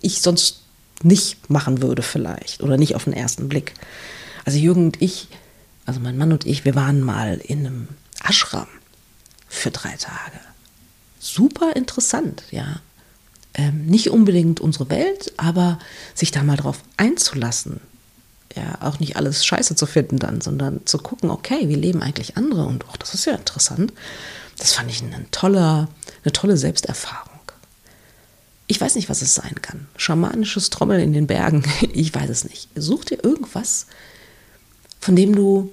ich 0.01 0.21
sonst 0.21 0.61
nicht 1.03 1.49
machen 1.49 1.81
würde 1.81 2.01
vielleicht 2.01 2.63
oder 2.63 2.77
nicht 2.77 2.95
auf 2.95 3.03
den 3.03 3.13
ersten 3.13 3.49
Blick. 3.49 3.73
Also 4.45 4.57
Jürgen 4.57 4.85
und 4.85 5.01
ich, 5.01 5.27
also 5.85 5.99
mein 5.99 6.17
Mann 6.17 6.31
und 6.31 6.45
ich, 6.45 6.65
wir 6.65 6.75
waren 6.75 7.01
mal 7.01 7.37
in 7.43 7.59
einem 7.65 7.87
Ashram 8.23 8.67
für 9.47 9.71
drei 9.71 9.95
Tage. 9.97 10.39
Super 11.19 11.75
interessant, 11.75 12.43
ja. 12.51 12.79
Ähm, 13.53 13.85
nicht 13.85 14.09
unbedingt 14.09 14.59
unsere 14.59 14.89
Welt, 14.89 15.33
aber 15.37 15.79
sich 16.13 16.31
da 16.31 16.43
mal 16.43 16.57
drauf 16.57 16.81
einzulassen. 16.97 17.79
Ja, 18.55 18.77
auch 18.81 18.99
nicht 18.99 19.17
alles 19.17 19.45
scheiße 19.45 19.75
zu 19.75 19.85
finden 19.85 20.17
dann, 20.17 20.39
sondern 20.41 20.85
zu 20.85 20.97
gucken, 20.97 21.29
okay, 21.29 21.67
wie 21.67 21.75
leben 21.75 22.01
eigentlich 22.01 22.37
andere? 22.37 22.65
Und 22.65 22.87
auch 22.87 22.97
das 22.97 23.13
ist 23.13 23.25
ja 23.25 23.33
interessant. 23.33 23.91
Das 24.57 24.74
fand 24.74 24.89
ich 24.89 25.03
eine 25.03 25.29
tolle, 25.31 25.88
eine 26.24 26.31
tolle 26.31 26.57
Selbsterfahrung. 26.57 27.31
Ich 28.67 28.81
weiß 28.81 28.95
nicht, 28.95 29.09
was 29.09 29.21
es 29.21 29.35
sein 29.35 29.62
kann. 29.62 29.88
Schamanisches 29.95 30.69
Trommeln 30.69 31.01
in 31.01 31.13
den 31.13 31.27
Bergen, 31.27 31.63
ich 31.93 32.13
weiß 32.13 32.29
es 32.29 32.45
nicht. 32.45 32.69
Such 32.75 33.05
dir 33.05 33.24
irgendwas, 33.24 33.88
von 35.00 35.15
dem 35.15 35.35
du 35.35 35.71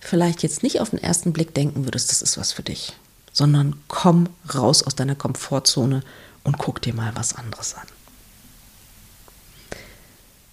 vielleicht 0.00 0.42
jetzt 0.42 0.62
nicht 0.62 0.80
auf 0.80 0.90
den 0.90 1.02
ersten 1.02 1.32
Blick 1.32 1.54
denken 1.54 1.84
würdest, 1.84 2.10
das 2.10 2.22
ist 2.22 2.38
was 2.38 2.52
für 2.52 2.62
dich, 2.62 2.92
sondern 3.32 3.76
komm 3.88 4.28
raus 4.54 4.82
aus 4.82 4.94
deiner 4.94 5.14
Komfortzone 5.14 6.02
und 6.44 6.58
guck 6.58 6.82
dir 6.82 6.94
mal 6.94 7.16
was 7.16 7.34
anderes 7.34 7.74
an. 7.74 7.86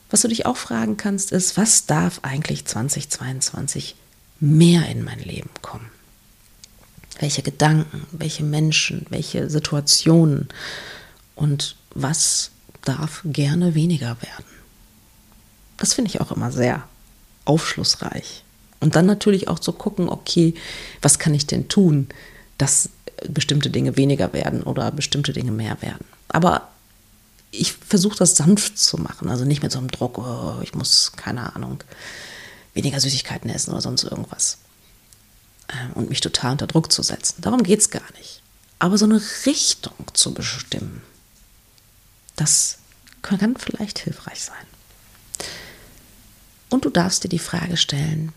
Was 0.10 0.22
du 0.22 0.28
dich 0.28 0.46
auch 0.46 0.58
fragen 0.58 0.98
kannst, 0.98 1.32
ist, 1.32 1.58
was 1.58 1.86
darf 1.86 2.20
eigentlich 2.24 2.66
2022 2.66 3.96
mehr 4.40 4.88
in 4.88 5.04
mein 5.04 5.20
Leben 5.20 5.50
kommen? 5.62 5.90
Welche 7.20 7.44
Gedanken, 7.44 8.06
welche 8.12 8.44
Menschen, 8.44 9.06
welche 9.10 9.50
Situationen 9.50 10.50
und 11.36 11.76
was 11.94 12.52
darf 12.84 13.22
gerne 13.26 13.76
weniger 13.76 14.18
werden? 14.22 14.46
Das 15.78 15.94
finde 15.94 16.10
ich 16.10 16.22
auch 16.22 16.32
immer 16.32 16.52
sehr 16.52 16.84
aufschlussreich. 17.46 18.44
Und 18.80 18.96
dann 18.96 19.06
natürlich 19.06 19.48
auch 19.48 19.60
zu 19.60 19.74
gucken, 19.74 20.10
okay, 20.10 20.56
was 21.02 21.20
kann 21.20 21.34
ich 21.34 21.46
denn 21.46 21.68
tun, 21.68 22.08
dass 22.58 22.90
bestimmte 23.30 23.70
Dinge 23.70 23.98
weniger 23.98 24.34
werden 24.34 24.64
oder 24.64 24.92
bestimmte 24.92 25.34
Dinge 25.34 25.52
mehr 25.52 25.82
werden. 25.82 26.06
Aber 26.30 26.70
ich 27.52 27.74
versuche 27.74 28.18
das 28.18 28.36
sanft 28.36 28.80
zu 28.80 28.98
machen, 28.98 29.30
also 29.30 29.46
nicht 29.46 29.62
mit 29.62 29.72
so 29.72 29.80
einem 29.80 29.92
Druck, 29.92 30.18
oh, 30.18 30.60
ich 30.64 30.74
muss, 30.74 31.12
keine 31.16 31.56
Ahnung, 31.56 31.84
weniger 32.74 33.00
Süßigkeiten 33.00 33.50
essen 33.50 33.72
oder 33.72 33.82
sonst 33.82 34.04
irgendwas. 34.04 34.58
Ähm, 35.74 35.94
und 35.94 36.10
mich 36.10 36.22
total 36.22 36.54
unter 36.54 36.68
Druck 36.68 36.92
zu 36.92 37.04
setzen. 37.04 37.42
Darum 37.42 37.64
geht 37.64 37.80
es 37.80 37.90
gar 37.90 38.12
nicht. 38.18 38.42
Aber 38.80 38.98
so 38.98 39.06
eine 39.06 39.22
Richtung 39.46 39.94
zu 40.14 40.34
bestimmen, 40.34 41.02
das 42.36 42.80
kann 43.22 43.56
vielleicht 43.56 44.00
hilfreich 44.00 44.44
sein. 44.44 44.66
Und 46.70 46.86
du 46.86 46.90
darfst 46.90 47.24
dir 47.24 47.30
die 47.30 47.40
Frage 47.40 47.78
stellen, 47.78 48.34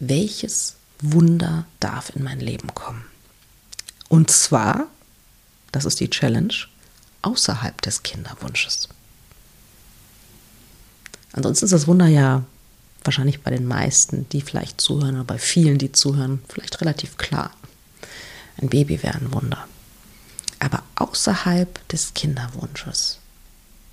welches 0.00 0.76
Wunder 1.00 1.66
darf 1.78 2.14
in 2.14 2.22
mein 2.24 2.40
Leben 2.40 2.74
kommen? 2.74 3.04
Und 4.08 4.30
zwar, 4.30 4.86
das 5.72 5.84
ist 5.84 6.00
die 6.00 6.10
Challenge, 6.10 6.54
außerhalb 7.22 7.80
des 7.82 8.02
Kinderwunsches. 8.02 8.88
Ansonsten 11.32 11.66
ist 11.66 11.72
das 11.72 11.86
Wunder 11.86 12.06
ja 12.06 12.44
wahrscheinlich 13.06 13.42
bei 13.42 13.50
den 13.50 13.66
meisten, 13.66 14.28
die 14.30 14.40
vielleicht 14.40 14.80
zuhören, 14.80 15.14
oder 15.16 15.24
bei 15.24 15.38
vielen, 15.38 15.78
die 15.78 15.92
zuhören, 15.92 16.42
vielleicht 16.48 16.80
relativ 16.80 17.16
klar. 17.16 17.50
Ein 18.60 18.68
Baby 18.68 19.02
wäre 19.02 19.16
ein 19.16 19.32
Wunder. 19.32 19.66
Aber 20.58 20.82
außerhalb 20.96 21.88
des 21.88 22.14
Kinderwunsches 22.14 23.20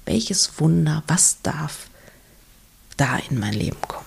welches 0.06 0.60
Wunder, 0.60 1.04
was 1.08 1.38
darf 1.44 1.88
da 2.98 3.18
in 3.30 3.40
mein 3.40 3.54
Leben 3.54 3.82
kommen? 3.82 4.06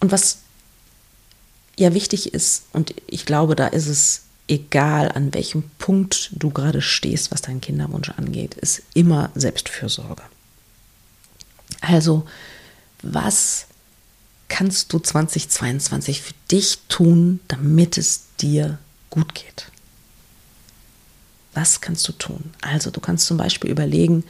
Und 0.00 0.12
was 0.12 0.38
ja 1.76 1.92
wichtig 1.94 2.32
ist, 2.32 2.64
und 2.72 2.94
ich 3.06 3.26
glaube, 3.26 3.54
da 3.56 3.66
ist 3.66 3.86
es 3.86 4.22
egal, 4.48 5.10
an 5.12 5.32
welchem 5.34 5.64
Punkt 5.78 6.30
du 6.32 6.50
gerade 6.50 6.82
stehst, 6.82 7.30
was 7.30 7.42
deinen 7.42 7.60
Kinderwunsch 7.60 8.10
angeht, 8.10 8.54
ist 8.54 8.82
immer 8.94 9.30
Selbstfürsorge. 9.34 10.22
Also, 11.80 12.26
was 13.02 13.66
kannst 14.48 14.92
du 14.92 14.98
2022 14.98 16.20
für 16.20 16.34
dich 16.50 16.80
tun, 16.88 17.40
damit 17.48 17.96
es 17.96 18.24
dir 18.40 18.78
gut 19.08 19.34
geht? 19.34 19.70
Was 21.54 21.80
kannst 21.80 22.06
du 22.08 22.12
tun? 22.12 22.52
Also 22.60 22.90
du 22.90 23.00
kannst 23.00 23.26
zum 23.26 23.36
Beispiel 23.36 23.70
überlegen, 23.70 24.24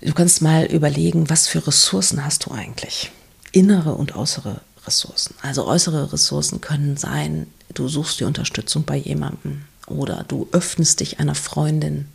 du 0.00 0.12
kannst 0.12 0.42
mal 0.42 0.66
überlegen, 0.66 1.30
was 1.30 1.48
für 1.48 1.66
Ressourcen 1.66 2.24
hast 2.24 2.46
du 2.46 2.50
eigentlich? 2.52 3.10
Innere 3.52 3.94
und 3.94 4.14
äußere 4.14 4.60
Ressourcen. 4.86 5.34
Also 5.42 5.66
äußere 5.66 6.12
Ressourcen 6.12 6.60
können 6.60 6.96
sein, 6.96 7.46
du 7.72 7.88
suchst 7.88 8.20
die 8.20 8.24
Unterstützung 8.24 8.84
bei 8.84 8.96
jemandem 8.96 9.64
oder 9.86 10.24
du 10.28 10.48
öffnest 10.52 11.00
dich 11.00 11.20
einer 11.20 11.34
Freundin, 11.34 12.08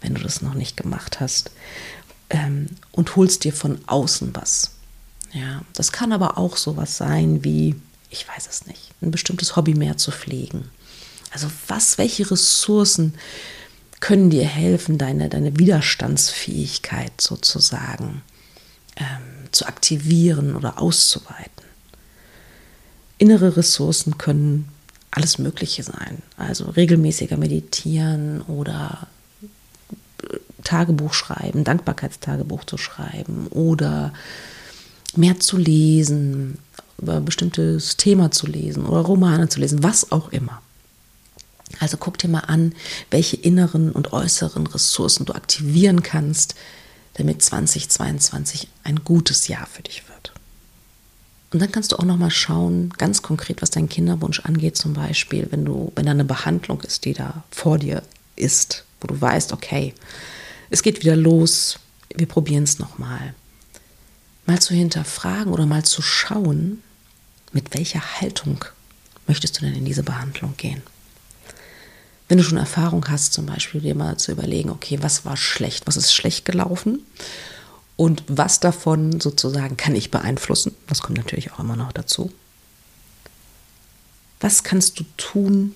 wenn 0.00 0.14
du 0.14 0.22
das 0.22 0.42
noch 0.42 0.54
nicht 0.54 0.76
gemacht 0.76 1.20
hast, 1.20 1.50
ähm, 2.30 2.66
und 2.92 3.16
holst 3.16 3.44
dir 3.44 3.52
von 3.52 3.78
außen 3.86 4.34
was. 4.34 4.72
Ja, 5.32 5.62
das 5.74 5.92
kann 5.92 6.12
aber 6.12 6.38
auch 6.38 6.56
sowas 6.56 6.96
sein 6.96 7.44
wie, 7.44 7.74
ich 8.10 8.26
weiß 8.26 8.48
es 8.48 8.66
nicht, 8.66 8.92
ein 9.02 9.10
bestimmtes 9.10 9.56
Hobby 9.56 9.74
mehr 9.74 9.96
zu 9.96 10.10
pflegen 10.10 10.70
also 11.30 11.48
was, 11.66 11.98
welche 11.98 12.30
Ressourcen 12.30 13.14
können 14.00 14.30
dir 14.30 14.44
helfen, 14.44 14.98
deine, 14.98 15.28
deine 15.28 15.58
Widerstandsfähigkeit 15.58 17.20
sozusagen 17.20 18.22
ähm, 18.96 19.48
zu 19.50 19.66
aktivieren 19.66 20.56
oder 20.56 20.80
auszuweiten? 20.80 21.64
Innere 23.18 23.56
Ressourcen 23.56 24.16
können 24.18 24.68
alles 25.10 25.38
Mögliche 25.38 25.82
sein. 25.82 26.22
Also 26.36 26.66
regelmäßiger 26.70 27.36
meditieren 27.36 28.42
oder 28.42 29.08
Tagebuch 30.68 31.14
schreiben, 31.14 31.64
Dankbarkeitstagebuch 31.64 32.64
zu 32.64 32.76
schreiben 32.76 33.46
oder 33.48 34.12
mehr 35.16 35.40
zu 35.40 35.56
lesen, 35.56 36.58
über 36.98 37.16
ein 37.16 37.24
bestimmtes 37.24 37.96
Thema 37.96 38.30
zu 38.30 38.46
lesen 38.46 38.84
oder 38.84 39.00
Romane 39.00 39.48
zu 39.48 39.60
lesen, 39.60 39.82
was 39.82 40.12
auch 40.12 40.28
immer. 40.28 40.60
Also 41.80 41.96
guck 41.96 42.18
dir 42.18 42.28
mal 42.28 42.40
an, 42.40 42.74
welche 43.10 43.36
inneren 43.36 43.92
und 43.92 44.12
äußeren 44.12 44.66
Ressourcen 44.66 45.24
du 45.24 45.32
aktivieren 45.32 46.02
kannst, 46.02 46.54
damit 47.14 47.42
2022 47.42 48.68
ein 48.84 49.04
gutes 49.04 49.48
Jahr 49.48 49.66
für 49.66 49.82
dich 49.82 50.06
wird. 50.08 50.32
Und 51.50 51.62
dann 51.62 51.72
kannst 51.72 51.92
du 51.92 51.96
auch 51.96 52.04
noch 52.04 52.18
mal 52.18 52.30
schauen, 52.30 52.90
ganz 52.98 53.22
konkret, 53.22 53.62
was 53.62 53.70
dein 53.70 53.88
Kinderwunsch 53.88 54.40
angeht, 54.40 54.76
zum 54.76 54.92
Beispiel, 54.92 55.48
wenn 55.50 55.64
du, 55.64 55.92
wenn 55.96 56.04
da 56.04 56.12
eine 56.12 56.24
Behandlung 56.24 56.82
ist, 56.82 57.06
die 57.06 57.14
da 57.14 57.42
vor 57.50 57.78
dir 57.78 58.02
ist, 58.36 58.84
wo 59.00 59.06
du 59.06 59.18
weißt, 59.18 59.52
okay, 59.52 59.94
es 60.70 60.82
geht 60.82 61.00
wieder 61.00 61.16
los, 61.16 61.78
wir 62.14 62.26
probieren 62.26 62.64
es 62.64 62.78
noch 62.78 62.98
mal. 62.98 63.34
mal 64.46 64.60
zu 64.60 64.74
hinterfragen 64.74 65.52
oder 65.52 65.66
mal 65.66 65.84
zu 65.84 66.00
schauen, 66.00 66.82
mit 67.52 67.74
welcher 67.74 68.20
Haltung 68.20 68.64
möchtest 69.26 69.58
du 69.58 69.64
denn 69.64 69.74
in 69.74 69.84
diese 69.84 70.02
Behandlung 70.02 70.54
gehen. 70.56 70.82
Wenn 72.28 72.38
du 72.38 72.44
schon 72.44 72.58
Erfahrung 72.58 73.08
hast, 73.08 73.32
zum 73.32 73.46
Beispiel 73.46 73.80
dir 73.80 73.94
mal 73.94 74.18
zu 74.18 74.32
überlegen, 74.32 74.70
okay, 74.70 74.98
was 75.00 75.24
war 75.24 75.36
schlecht, 75.36 75.86
was 75.86 75.96
ist 75.96 76.14
schlecht 76.14 76.44
gelaufen 76.44 77.00
und 77.96 78.22
was 78.26 78.60
davon 78.60 79.20
sozusagen 79.20 79.76
kann 79.76 79.94
ich 79.94 80.10
beeinflussen. 80.10 80.74
Das 80.86 81.00
kommt 81.00 81.18
natürlich 81.18 81.52
auch 81.52 81.58
immer 81.58 81.76
noch 81.76 81.92
dazu. 81.92 82.32
Was 84.40 84.62
kannst 84.62 85.00
du 85.00 85.04
tun, 85.16 85.74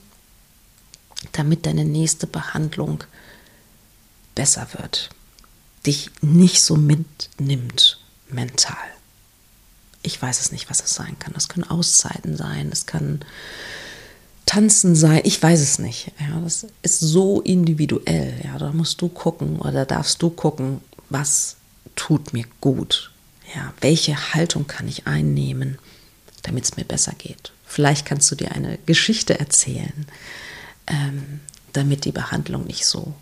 damit 1.33 1.67
deine 1.67 1.85
nächste 1.85 2.27
Behandlung 2.27 3.05
besser 4.35 4.67
wird, 4.73 5.11
dich 5.87 6.11
nicht 6.21 6.63
so 6.63 6.77
mitnimmt 6.77 8.01
mental? 8.29 8.77
Ich 10.03 10.21
weiß 10.21 10.41
es 10.41 10.53
nicht, 10.53 10.69
was 10.69 10.83
es 10.83 10.95
sein 10.95 11.19
kann. 11.19 11.35
Es 11.37 11.49
können 11.49 11.69
Auszeiten 11.69 12.37
sein, 12.37 12.71
es 12.73 12.87
kann 12.87 13.25
Tanzen 14.47 14.97
sein, 14.97 15.21
ich 15.25 15.41
weiß 15.41 15.61
es 15.61 15.79
nicht. 15.79 16.11
Ja, 16.19 16.41
das 16.41 16.67
ist 16.83 17.01
so 17.01 17.41
individuell. 17.41 18.41
Ja, 18.45 18.59
da 18.59 18.73
musst 18.73 19.01
du 19.01 19.09
gucken 19.09 19.59
oder 19.61 19.87
darfst 19.87 20.21
du 20.23 20.31
gucken, 20.31 20.81
was 21.09 21.57
tut 21.95 22.33
mir 22.33 22.45
gut. 22.61 23.13
Ja, 23.55 23.73
welche 23.81 24.35
Haltung 24.35 24.67
kann 24.67 24.89
ich 24.89 25.07
einnehmen, 25.07 25.79
damit 26.43 26.65
es 26.65 26.77
mir 26.77 26.85
besser 26.85 27.13
geht. 27.13 27.53
Vielleicht 27.67 28.05
kannst 28.07 28.31
du 28.31 28.35
dir 28.35 28.53
eine 28.53 28.79
Geschichte 28.87 29.39
erzählen, 29.39 30.07
ähm, 30.87 31.41
damit 31.73 32.05
die 32.05 32.13
Behandlung 32.13 32.67
nicht 32.67 32.85
so 32.85 33.15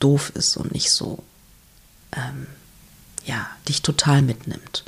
doof 0.00 0.32
ist 0.34 0.56
und 0.56 0.72
nicht 0.72 0.90
so, 0.90 1.22
ähm, 2.16 2.46
ja, 3.24 3.48
dich 3.68 3.82
total 3.82 4.22
mitnimmt. 4.22 4.84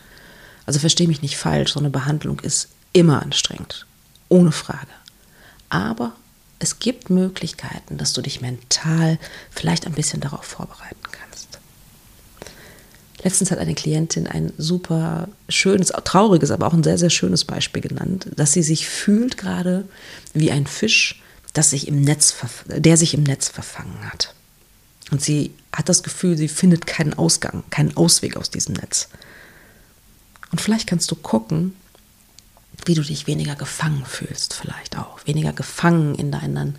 Also 0.66 0.81
verstehe 0.81 1.09
mich 1.09 1.23
nicht 1.23 1.37
falsch, 1.37 1.73
so 1.73 1.81
eine 1.81 1.90
Behandlung 1.90 2.40
ist 2.40 2.69
immer 2.92 3.23
anstrengend, 3.23 3.87
ohne 4.28 4.52
Frage. 4.52 4.88
Aber 5.69 6.12
es 6.59 6.78
gibt 6.78 7.11
Möglichkeiten, 7.11 7.99
dass 7.99 8.12
du 8.12 8.23
dich 8.23 8.40
mental 8.40 9.19
vielleicht 9.50 9.87
ein 9.87 9.95
bisschen 9.95 10.21
darauf 10.21 10.45
vorbereiten 10.45 11.02
kannst. 11.11 11.59
Letztens 13.23 13.50
hat 13.50 13.59
eine 13.59 13.75
Klientin 13.75 14.26
ein 14.26 14.52
super 14.59 15.28
schönes, 15.49 15.88
trauriges, 16.04 16.50
aber 16.50 16.66
auch 16.66 16.73
ein 16.73 16.83
sehr, 16.83 16.99
sehr 16.99 17.11
schönes 17.11 17.45
Beispiel 17.45 17.83
genannt, 17.83 18.28
dass 18.37 18.52
sie 18.52 18.62
sich 18.62 18.88
fühlt 18.88 19.37
gerade 19.37 19.88
wie 20.35 20.50
ein 20.50 20.66
Fisch, 20.66 21.23
das 21.52 21.71
sich 21.71 21.87
im 21.87 22.00
Netz, 22.00 22.35
der 22.66 22.97
sich 22.97 23.14
im 23.14 23.23
Netz 23.23 23.49
verfangen 23.49 24.11
hat. 24.12 24.35
Und 25.12 25.21
sie 25.21 25.52
hat 25.73 25.90
das 25.90 26.02
Gefühl, 26.02 26.38
sie 26.38 26.49
findet 26.49 26.87
keinen 26.87 27.12
Ausgang, 27.12 27.64
keinen 27.69 27.95
Ausweg 27.99 28.37
aus 28.37 28.49
diesem 28.49 28.75
Netz. 28.75 29.11
Und 30.50 30.61
vielleicht 30.61 30.88
kannst 30.88 31.11
du 31.11 31.16
gucken, 31.16 31.76
wie 32.87 32.95
du 32.95 33.02
dich 33.02 33.26
weniger 33.26 33.54
gefangen 33.54 34.04
fühlst, 34.07 34.54
vielleicht 34.54 34.97
auch. 34.97 35.25
Weniger 35.26 35.52
gefangen 35.52 36.14
in 36.14 36.33
deinen 36.33 36.76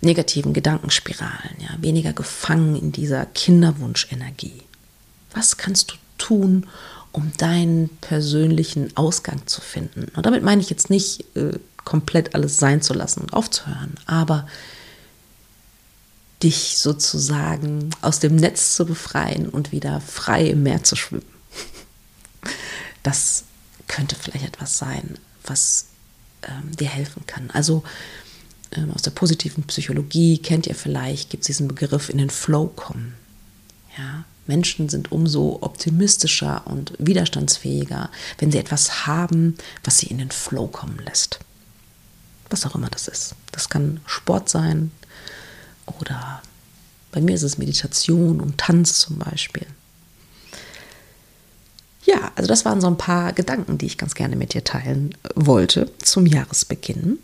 negativen 0.00 0.54
Gedankenspiralen, 0.54 1.56
ja, 1.60 1.76
weniger 1.80 2.14
gefangen 2.14 2.76
in 2.76 2.92
dieser 2.92 3.26
Kinderwunschenergie. 3.26 4.62
Was 5.34 5.58
kannst 5.58 5.90
du 5.90 5.96
tun, 6.16 6.66
um 7.12 7.30
deinen 7.36 7.90
persönlichen 8.00 8.96
Ausgang 8.96 9.46
zu 9.46 9.60
finden? 9.60 10.10
Und 10.16 10.24
damit 10.24 10.42
meine 10.42 10.62
ich 10.62 10.70
jetzt 10.70 10.88
nicht 10.88 11.24
äh, 11.36 11.58
komplett 11.84 12.34
alles 12.34 12.56
sein 12.56 12.80
zu 12.80 12.94
lassen 12.94 13.20
und 13.20 13.34
aufzuhören, 13.34 13.94
aber 14.06 14.46
dich 16.42 16.78
sozusagen 16.78 17.90
aus 18.02 18.20
dem 18.20 18.36
Netz 18.36 18.74
zu 18.76 18.84
befreien 18.84 19.48
und 19.48 19.72
wieder 19.72 20.00
frei 20.00 20.46
im 20.46 20.62
Meer 20.62 20.84
zu 20.84 20.96
schwimmen. 20.96 21.24
Das 23.02 23.44
könnte 23.88 24.16
vielleicht 24.16 24.44
etwas 24.44 24.78
sein, 24.78 25.18
was 25.44 25.86
ähm, 26.42 26.74
dir 26.76 26.88
helfen 26.88 27.24
kann. 27.26 27.50
Also 27.50 27.84
ähm, 28.72 28.90
aus 28.92 29.02
der 29.02 29.12
positiven 29.12 29.64
Psychologie 29.64 30.38
kennt 30.38 30.66
ihr 30.66 30.74
vielleicht, 30.74 31.30
gibt 31.30 31.42
es 31.42 31.46
diesen 31.46 31.68
Begriff 31.68 32.08
in 32.08 32.18
den 32.18 32.30
Flow 32.30 32.66
kommen. 32.66 33.14
Ja, 33.96 34.24
Menschen 34.46 34.88
sind 34.88 35.12
umso 35.12 35.58
optimistischer 35.62 36.66
und 36.66 36.92
widerstandsfähiger, 36.98 38.10
wenn 38.38 38.52
sie 38.52 38.58
etwas 38.58 39.06
haben, 39.06 39.56
was 39.84 39.98
sie 39.98 40.06
in 40.06 40.18
den 40.18 40.30
Flow 40.30 40.66
kommen 40.66 40.98
lässt. 41.04 41.38
Was 42.50 42.66
auch 42.66 42.74
immer 42.74 42.90
das 42.90 43.08
ist. 43.08 43.34
Das 43.52 43.68
kann 43.68 44.00
Sport 44.06 44.48
sein 44.48 44.90
oder 45.86 46.42
bei 47.12 47.20
mir 47.20 47.34
ist 47.34 47.42
es 47.42 47.58
Meditation 47.58 48.40
und 48.40 48.58
Tanz 48.58 49.00
zum 49.00 49.18
Beispiel. 49.18 49.66
Ja, 52.04 52.30
also 52.36 52.46
das 52.46 52.64
waren 52.64 52.80
so 52.80 52.86
ein 52.86 52.98
paar 52.98 53.32
Gedanken, 53.32 53.78
die 53.78 53.86
ich 53.86 53.98
ganz 53.98 54.14
gerne 54.14 54.36
mit 54.36 54.54
dir 54.54 54.62
teilen 54.62 55.14
wollte 55.34 55.90
zum 55.98 56.26
Jahresbeginn. 56.26 57.18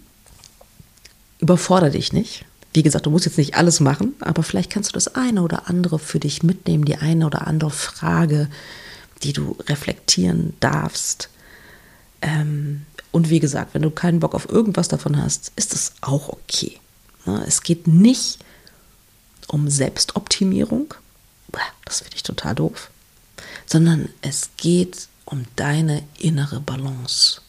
Überfordere 1.38 1.90
dich 1.90 2.12
nicht. 2.12 2.44
Wie 2.72 2.82
gesagt, 2.82 3.06
du 3.06 3.10
musst 3.10 3.26
jetzt 3.26 3.38
nicht 3.38 3.54
alles 3.54 3.80
machen, 3.80 4.14
aber 4.20 4.42
vielleicht 4.42 4.70
kannst 4.70 4.90
du 4.90 4.94
das 4.94 5.14
eine 5.14 5.42
oder 5.42 5.68
andere 5.68 5.98
für 5.98 6.18
dich 6.18 6.42
mitnehmen, 6.42 6.84
die 6.84 6.96
eine 6.96 7.26
oder 7.26 7.46
andere 7.46 7.70
Frage, 7.70 8.48
die 9.22 9.32
du 9.32 9.56
reflektieren 9.68 10.54
darfst. 10.60 11.28
Ähm, 12.22 12.86
und 13.10 13.28
wie 13.28 13.40
gesagt, 13.40 13.74
wenn 13.74 13.82
du 13.82 13.90
keinen 13.90 14.20
Bock 14.20 14.34
auf 14.34 14.48
irgendwas 14.48 14.88
davon 14.88 15.22
hast, 15.22 15.52
ist 15.54 15.74
das 15.74 15.92
auch 16.00 16.30
okay. 16.30 16.80
Ne, 17.26 17.44
es 17.46 17.62
geht 17.62 17.86
nicht 17.86 18.38
um 18.40 18.46
Selbstoptimierung. 19.70 20.94
Das 21.84 22.00
finde 22.00 22.16
ich 22.16 22.22
total 22.22 22.54
doof 22.54 22.90
sondern 23.66 24.08
es 24.20 24.50
geht 24.56 25.08
um 25.24 25.44
deine 25.56 26.02
innere 26.18 26.60
Balance. 26.60 27.40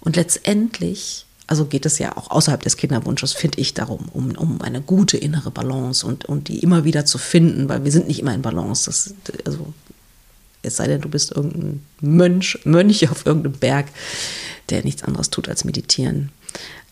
Und 0.00 0.16
letztendlich, 0.16 1.26
also 1.46 1.66
geht 1.66 1.86
es 1.86 1.98
ja 1.98 2.16
auch 2.16 2.30
außerhalb 2.30 2.62
des 2.62 2.76
Kinderwunsches, 2.76 3.32
finde 3.32 3.60
ich 3.60 3.74
darum, 3.74 4.08
um, 4.12 4.32
um 4.36 4.62
eine 4.62 4.80
gute 4.80 5.16
innere 5.16 5.50
Balance 5.50 6.06
und, 6.06 6.26
und 6.26 6.48
die 6.48 6.60
immer 6.60 6.84
wieder 6.84 7.04
zu 7.04 7.18
finden, 7.18 7.68
weil 7.68 7.84
wir 7.84 7.92
sind 7.92 8.08
nicht 8.08 8.20
immer 8.20 8.34
in 8.34 8.42
Balance. 8.42 8.86
Das, 8.86 9.14
also, 9.44 9.72
es 10.62 10.76
sei 10.76 10.86
denn, 10.86 11.00
du 11.00 11.08
bist 11.08 11.32
irgendein 11.32 11.84
Mönch, 12.00 12.60
Mönch 12.64 13.10
auf 13.10 13.26
irgendeinem 13.26 13.58
Berg, 13.58 13.88
der 14.70 14.84
nichts 14.84 15.02
anderes 15.02 15.30
tut 15.30 15.48
als 15.48 15.64
meditieren. 15.64 16.30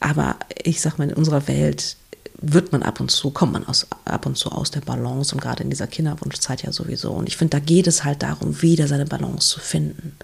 Aber 0.00 0.36
ich 0.60 0.80
sag 0.80 0.98
mal, 0.98 1.08
in 1.08 1.14
unserer 1.14 1.46
Welt 1.46 1.96
wird 2.42 2.72
man 2.72 2.82
ab 2.82 3.00
und 3.00 3.10
zu, 3.10 3.30
kommt 3.30 3.52
man 3.52 3.66
aus, 3.66 3.86
ab 4.04 4.24
und 4.24 4.36
zu 4.36 4.50
aus 4.50 4.70
der 4.70 4.80
Balance 4.80 5.34
und 5.34 5.40
gerade 5.40 5.62
in 5.62 5.70
dieser 5.70 5.86
Kinderwunschzeit 5.86 6.62
ja 6.62 6.72
sowieso. 6.72 7.12
Und 7.12 7.28
ich 7.28 7.36
finde, 7.36 7.58
da 7.58 7.64
geht 7.64 7.86
es 7.86 8.04
halt 8.04 8.22
darum, 8.22 8.62
wieder 8.62 8.88
seine 8.88 9.04
Balance 9.04 9.48
zu 9.48 9.60
finden. 9.60 10.16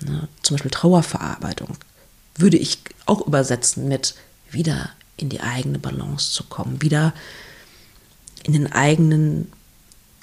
Ne? 0.00 0.28
Zum 0.42 0.54
Beispiel 0.54 0.70
Trauerverarbeitung 0.70 1.76
würde 2.36 2.58
ich 2.58 2.78
auch 3.06 3.26
übersetzen 3.26 3.88
mit 3.88 4.14
wieder 4.50 4.90
in 5.16 5.30
die 5.30 5.40
eigene 5.40 5.78
Balance 5.78 6.30
zu 6.32 6.44
kommen, 6.44 6.82
wieder 6.82 7.14
in 8.44 8.52
den 8.52 8.70
eigenen 8.70 9.50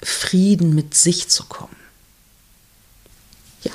Frieden 0.02 0.74
mit 0.74 0.94
sich 0.94 1.28
zu 1.28 1.44
kommen. 1.44 1.76
Ja, 3.62 3.72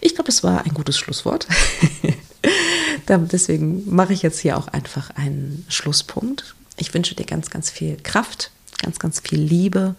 ich 0.00 0.14
glaube, 0.14 0.28
das 0.28 0.42
war 0.44 0.64
ein 0.64 0.74
gutes 0.74 0.96
Schlusswort. 0.96 1.46
Deswegen 3.08 3.92
mache 3.92 4.12
ich 4.12 4.22
jetzt 4.22 4.38
hier 4.38 4.56
auch 4.56 4.68
einfach 4.68 5.10
einen 5.10 5.66
Schlusspunkt. 5.68 6.54
Ich 6.80 6.94
wünsche 6.94 7.14
dir 7.14 7.26
ganz, 7.26 7.50
ganz 7.50 7.68
viel 7.68 7.98
Kraft, 8.02 8.50
ganz, 8.78 8.98
ganz 8.98 9.20
viel 9.20 9.38
Liebe 9.38 9.96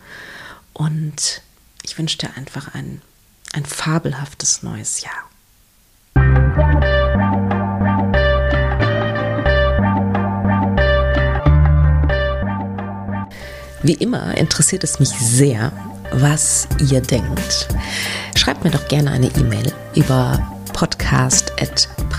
und 0.74 1.44
ich 1.84 1.96
wünsche 2.00 2.18
dir 2.18 2.36
einfach 2.36 2.74
ein, 2.74 3.04
ein 3.54 3.66
fabelhaftes 3.66 4.64
neues 4.64 5.02
Jahr. 5.02 5.30
Wie 13.84 13.94
immer 13.94 14.36
interessiert 14.36 14.84
es 14.84 15.00
mich 15.00 15.10
sehr, 15.10 15.72
was 16.12 16.68
ihr 16.90 17.02
denkt. 17.02 17.68
Schreibt 18.36 18.64
mir 18.64 18.72
doch 18.72 18.88
gerne 18.88 19.12
eine 19.12 19.28
E-Mail 19.28 19.72
über 19.94 20.52